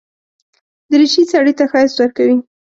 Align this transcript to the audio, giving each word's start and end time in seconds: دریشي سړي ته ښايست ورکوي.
دریشي 0.91 1.23
سړي 1.31 1.53
ته 1.57 1.65
ښايست 1.71 1.95
ورکوي. 1.99 2.37